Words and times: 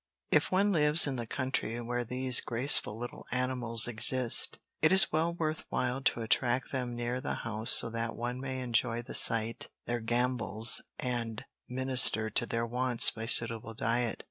If 0.31 0.51
one 0.51 0.71
lives 0.71 1.05
in 1.05 1.15
the 1.17 1.27
country 1.27 1.79
where 1.79 2.03
these 2.03 2.41
graceful 2.41 2.97
little 2.97 3.27
animals 3.31 3.87
exist, 3.87 4.57
it 4.81 4.91
is 4.91 5.11
well 5.11 5.31
worth 5.31 5.63
while 5.69 6.01
to 6.01 6.21
attract 6.23 6.71
them 6.71 6.95
near 6.95 7.21
the 7.21 7.35
house 7.45 7.69
so 7.69 7.91
that 7.91 8.15
one 8.15 8.39
may 8.41 8.61
enjoy 8.61 9.03
the 9.03 9.13
sight 9.13 9.69
their 9.85 9.99
gambols 9.99 10.81
and 10.97 11.45
minister 11.69 12.31
to 12.31 12.47
their 12.47 12.65
wants 12.65 13.11
by 13.11 13.27
suitable 13.27 13.75
diet. 13.75 14.19